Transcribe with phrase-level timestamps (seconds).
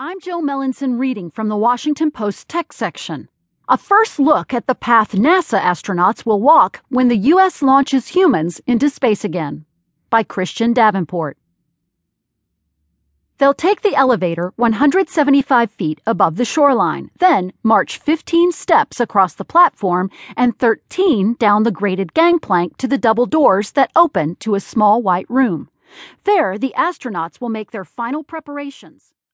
[0.00, 3.28] I'm Jill Melancon, reading from the Washington Post Tech section.
[3.68, 7.62] A first look at the path NASA astronauts will walk when the U.S.
[7.62, 9.64] launches humans into space again.
[10.08, 11.36] By Christian Davenport.
[13.38, 19.44] They'll take the elevator 175 feet above the shoreline, then march 15 steps across the
[19.44, 24.60] platform and 13 down the grated gangplank to the double doors that open to a
[24.60, 25.68] small white room.
[26.22, 29.12] There, the astronauts will make their final preparations.